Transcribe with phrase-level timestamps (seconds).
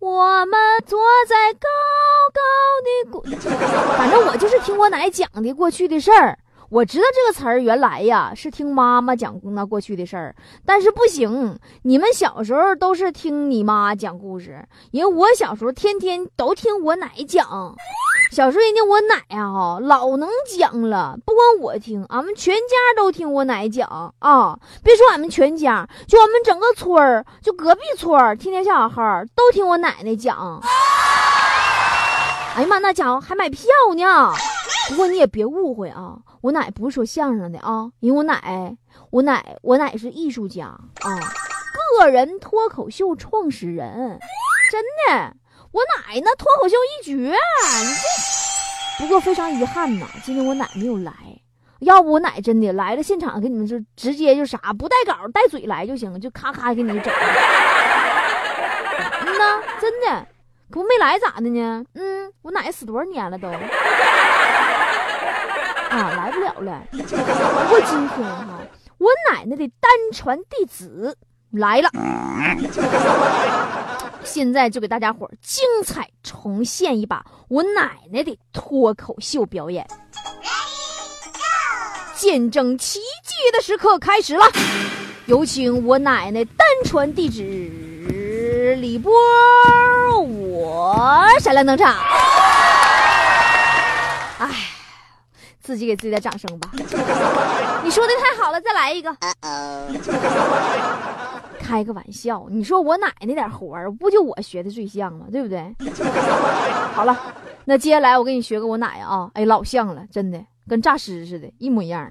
[0.00, 1.68] 我们坐在高
[2.32, 2.40] 高
[2.82, 3.20] 的谷，
[3.98, 6.38] 反正我就是听我奶讲的过去的事儿。
[6.70, 17.74] 我知道这个词儿原来呀是听妈妈讲那过去的事儿，但是不行，你们小时候都是听你妈讲故事，因为我小时候天天都听我奶讲。
[18.30, 24.56] 小时候人家我奶呀哈老能讲了，不光我听，俺们全家都听我奶讲啊。
[24.84, 30.62] 别说俺们全家，就俺们整个村儿，就隔壁村儿，天天小孩都听我奶奶讲。
[32.54, 33.64] 哎呀妈，那家伙还买票
[33.96, 34.32] 呢。
[34.88, 38.76] 不过你也别误会啊，我奶不是说相声的啊，因为我奶，
[39.10, 41.18] 我奶，我奶是艺术家啊，
[41.98, 44.20] 个人脱口秀创始人，
[44.70, 45.34] 真的。
[45.72, 47.34] 我奶那脱口秀一绝，你
[48.98, 51.12] 这不过非常遗憾呐，今天我奶没有来，
[51.80, 57.12] 要不我奶真的来了现场给你们就直接就啥不带稿带嘴来就行，就咔咔给你整。
[59.22, 60.26] 嗯呐，真的，
[60.70, 61.84] 可不没来咋的呢？
[61.94, 63.48] 嗯，我奶死多少年了都，
[65.88, 66.82] 啊，来不了了。
[66.90, 66.98] 不
[67.68, 68.58] 过今天哈，
[68.98, 71.16] 我奶奶的单传弟子
[71.52, 71.88] 来了。
[74.24, 79.86] 现在就给大家伙儿精彩重现一把我奶奶的脱口秀表演，
[82.14, 84.44] 见证奇迹的时刻开始了，
[85.26, 87.42] 有请我奶奶单传弟子
[88.76, 89.12] 李波，
[90.20, 91.96] 我闪亮登场。
[94.38, 94.48] 哎，
[95.62, 96.70] 自己给自己点掌声吧，
[97.82, 99.14] 你说的太好了，再来一个。
[101.70, 105.26] 开个玩笑，你说我奶奶点活儿，不就我学的最像吗？
[105.30, 105.72] 对不对？
[106.92, 107.16] 好了，
[107.64, 112.10] 那接下来我给你学个我奶啊，哎，老像了，真的跟诈尸似的，一模一样。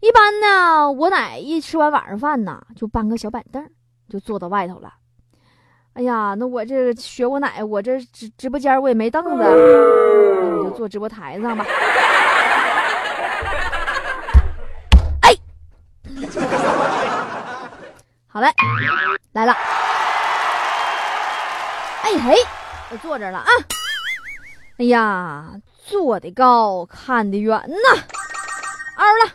[0.00, 3.64] 一般呢，我奶一吃完晚上饭呢，就搬个小板凳，
[4.08, 4.92] 就坐到外头了。
[5.92, 11.64] 哎呀，那我这学我奶，我这直直播间我也没凳子，那我就坐直播台上吧。
[18.32, 18.46] 好嘞，
[19.32, 19.52] 来了。
[22.02, 22.36] 哎嘿，
[22.92, 23.48] 我坐这了啊。
[24.78, 25.46] 哎呀，
[25.84, 28.00] 坐的高，看的远呐。
[28.96, 29.32] 嗷了，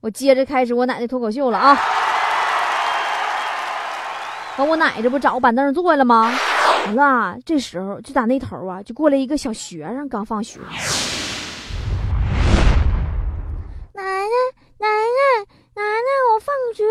[0.00, 1.78] 我接着开始我奶奶脱口秀了啊。
[4.56, 6.36] 完，我奶这不找个板凳坐了吗？
[6.86, 10.58] 完了，这时候就打那头啊，就过来一个小学生，刚放学。
[13.92, 14.34] 奶奶，
[14.78, 15.46] 奶奶。
[15.76, 16.90] 奶奶，我放学了。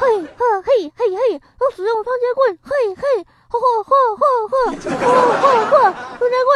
[0.00, 2.58] 嘿呵嘿嘿嘿，要使用双截棍。
[2.62, 3.02] 嘿嘿，
[3.50, 4.94] 嚯嚯嚯嚯嚯嚯
[5.70, 5.72] 嚯，
[6.18, 6.50] 双截棍。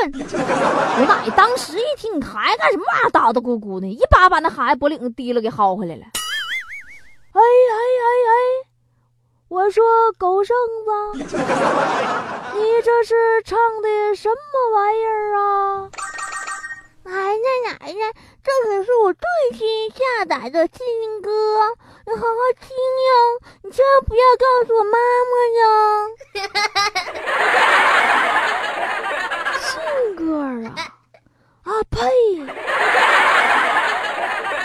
[0.99, 6.03] 我奶当时一听，你孩子干什么玩意儿叨叨咕咕的，一把把那孩子脖领子提了给薅回来了。
[7.33, 8.35] 哎哎哎哎，
[9.49, 9.85] 我说
[10.19, 11.25] 狗剩子，
[12.55, 14.35] 你这是唱的什么
[14.75, 15.89] 玩意儿啊？
[17.05, 18.13] 奶奶奶奶，
[18.49, 19.21] 这可是我最
[19.59, 21.31] 新下载的新歌，
[22.07, 22.67] 你好好听
[23.05, 23.11] 哟！
[23.63, 24.97] 你千万不要告诉我妈
[25.29, 25.61] 妈哟。
[29.61, 30.73] 新歌啊，
[31.65, 31.99] 啊呸！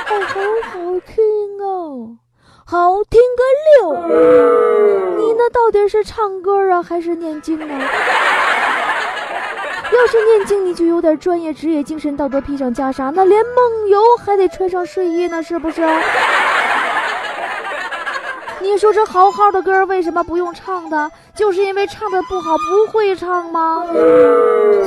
[0.05, 0.39] 好好
[0.69, 2.17] 好听哦，
[2.65, 3.91] 好听个六！
[5.17, 7.67] 你那到底是唱歌啊，还是念经啊？
[9.95, 15.81] 要是念经，你就有点专业、职业、精神、道德披上袈裟，那连梦游还得穿上睡衣呢，是不是？
[18.59, 21.11] 你说这好好的歌为什么不用唱的？
[21.35, 23.85] 就是因为唱的不好，不会唱吗？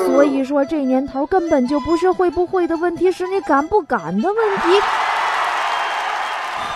[0.06, 4.80] 所以说这年头根本就不是会不会的问题，是你敢不敢的问题。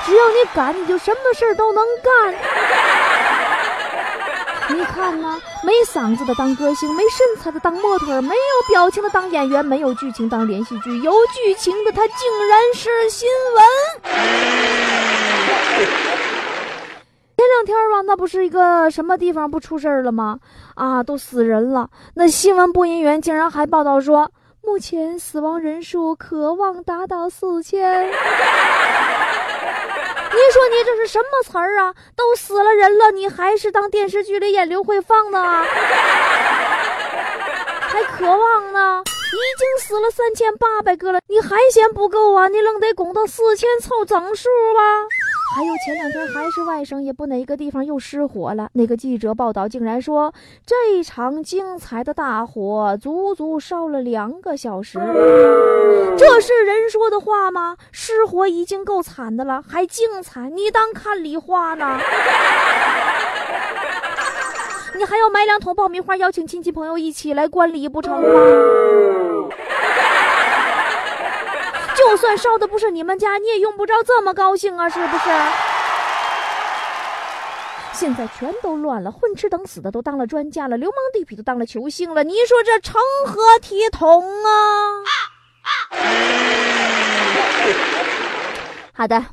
[0.05, 2.35] 只要你敢，你就什么事儿都能干。
[4.73, 13.65] 你看呐，没嗓子的当歌星，没身材的当模特，没有表情的当演员，没有剧情当连续剧，有剧情的他竟然是新闻。
[17.37, 20.39] 前两天吧，那不是一个什么地方不出事儿了吗？
[20.75, 21.89] 啊，都死人了。
[22.15, 24.31] 那新闻播音员竟然还报道说，
[24.63, 28.11] 目前死亡人数可望达到四千。
[30.32, 31.94] 你说你这是什么词儿啊？
[32.17, 35.65] 都死了人了，你还是当电视剧里演刘慧芳呢？
[37.88, 39.03] 还渴望呢？
[39.32, 42.49] 已经死了三千八百个了，你还嫌不够啊？
[42.49, 45.06] 你愣得拱到四千凑整数吧？
[45.52, 48.69] 还有前两天还是外省，也不哪个地方又失火了。
[48.75, 50.32] 那个记者报道竟然说，
[50.64, 55.00] 这场精彩的大火足足烧了两个小时，
[56.17, 57.76] 这是人说的话吗？
[57.91, 60.49] 失火已经够惨的了，还精彩？
[60.50, 61.99] 你当看理花呢？
[64.97, 68.29] 你还要买两桶爆米花，邀请亲戚朋友一起来观礼不成吗？
[72.11, 75.31] 就算烧的不是你们家，你也用不着这么高兴啊，是不是？
[77.95, 85.07] 现在全都乱了，混吃等死的都当了专家了，流氓地痞都当了球星了，你说这成何体统啊？
[88.93, 89.25] 好的，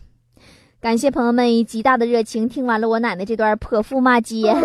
[0.79, 4.55] 感谢朋友们以极大的热情听完了我奶奶这段泼妇骂街。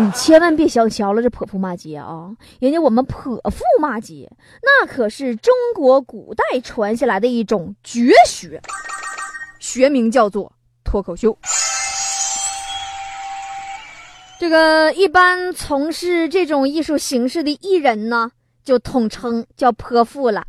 [0.00, 2.30] 你千万别小瞧了这泼妇骂街啊！
[2.60, 4.30] 人家我们泼妇骂街，
[4.62, 8.62] 那可是中国古代传下来的一种绝学，
[9.58, 10.52] 学名叫做
[10.84, 11.36] 脱口秀。
[14.38, 18.30] 这个一般从事这种艺术形式的艺人呢，
[18.62, 20.44] 就统称叫泼妇了。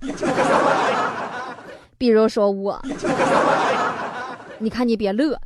[1.98, 2.80] 比如说我，
[4.60, 5.42] 你看你别乐。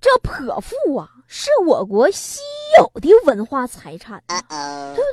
[0.00, 2.40] 这泼妇啊，是我国稀
[2.78, 5.04] 有的文化财产，对不对？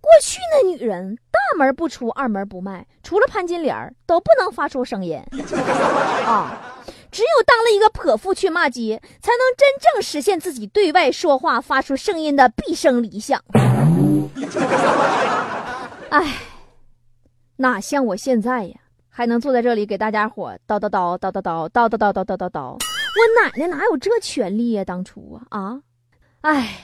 [0.00, 5.18] 过去那女人大门不出，二门不迈，除了潘金莲都不能发出声音
[6.24, 6.78] 啊。
[7.10, 13.42] 只有当了一个泼妇去骂街，才能真正实现自己对外说话发出声音的毕生理想。
[16.10, 16.36] 哎，
[17.56, 18.76] 哪像我现在呀，
[19.10, 22.78] 还能坐在这里给大家伙叨叨叨叨叨叨叨叨叨叨叨叨叨。
[23.14, 24.84] 我奶奶哪有这权利呀？
[24.84, 25.82] 当初啊啊，
[26.40, 26.80] 哎，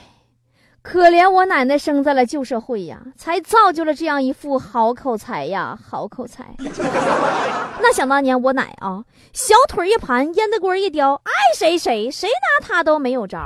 [0.81, 6.55] 可怜我奶奶生在了旧社会呀，才造就了这样一副好口才呀，好口才。
[7.81, 9.03] 那想当年我奶啊，
[9.33, 13.39] 小腿一盘，烟袋锅一叼，爱谁谁，谁拿她都没有招。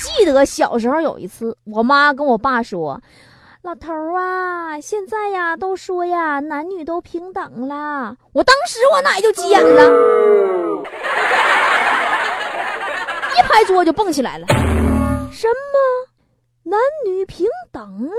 [0.00, 3.00] 记得小时候有一次，我妈跟我爸说
[3.62, 10.65] ：“老头啊，现在呀都说呀，男女都平等了。”我当时我奶就急眼了。
[13.56, 14.46] 一拍桌就蹦起来了，
[15.32, 16.04] 什么
[16.64, 18.12] 男女平等了？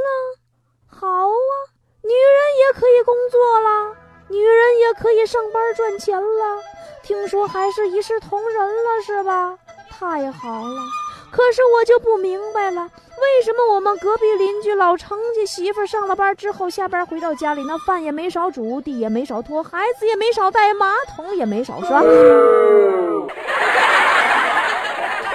[0.87, 1.53] 好啊，
[2.01, 3.95] 女人也可以工作了，
[4.29, 6.59] 女人也可以上班赚钱了。
[7.03, 9.55] 听说还是一视同仁了，是吧？
[9.91, 10.81] 太好了。
[11.29, 22.01] 可是我就不明白了，为什么我们隔壁邻居老程家媳妇上了班之后，下班回到家里，那饭也没少煮，地也没少拖，孩子也没少带，马桶也没少刷。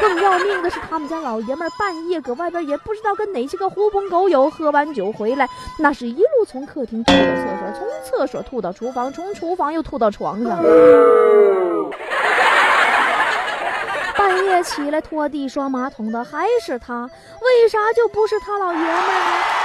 [0.02, 10.60] 更要命的是，他们家老爷们半夜搁外边也不知道跟哪些个狐朋狗友喝完酒回来，那是一路从客厅吐到厕所，从厕所吐到厨房，从厨房又吐到床上。
[14.16, 17.08] 半夜起来拖地刷马桶的还是他，
[17.40, 19.61] 为啥就不是他老爷们呢？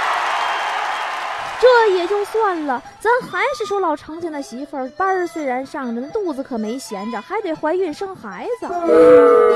[1.60, 8.68] 这也就算了，咱还是说老程家那媳妇儿班儿虽然上着，那肚子可没闲着，还得怀孕生孩子。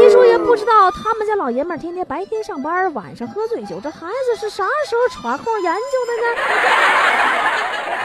[0.00, 6.34] 你说也不知道他们家老爷们儿天天白天上班，晚上喝醉酒，这孩子是啥时候喘空研究的呢？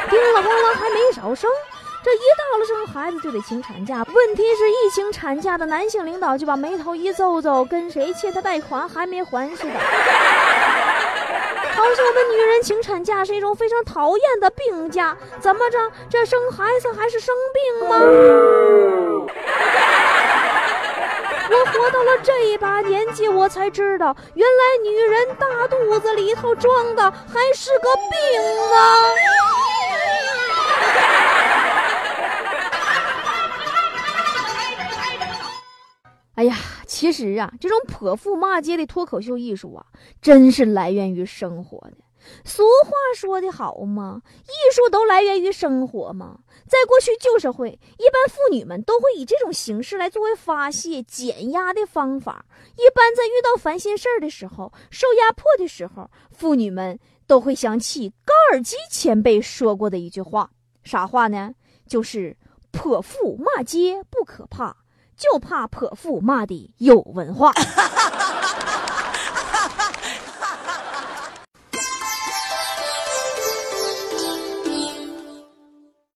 [0.10, 1.50] 叮了咣啷还没少生，
[2.04, 4.06] 这一到了生孩子就得请产假。
[4.13, 9.74] 问题是一请产假的男性领导就把眉头一皱皱，跟谁欠他贷款还没还似的。
[11.77, 15.77] 好像我们女人请产假是一种非常讨厌的病假，怎么着？
[16.10, 18.00] 这生孩子还是生病吗？
[21.50, 28.12] 我活到了这一把年纪，我才知道，原来女人大肚子里头装的还是个病
[28.74, 28.98] 啊！
[36.36, 36.55] 哎呀！
[36.98, 39.86] 其实啊，这种泼妇骂街的脱口秀艺术啊，
[40.20, 41.98] 真是来源于生活的。
[42.44, 46.39] 俗话说得好嘛，艺术都来源于生活嘛。
[46.66, 52.44] 在过去旧社会，一般妇女们都会以这种形式来作为发泄、减压的方法。
[52.77, 60.50] 一般在遇到烦心事儿的时候、受压迫的时候，妇女们都会想起高尔基前辈说过的一句话，
[60.84, 61.54] 啥话呢？
[61.86, 62.36] 就是
[62.74, 64.75] “泼妇骂街不可怕”。
[65.17, 67.51] 就怕泼妇骂的有文化，